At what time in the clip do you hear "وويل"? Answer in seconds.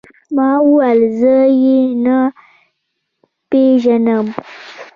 0.65-1.01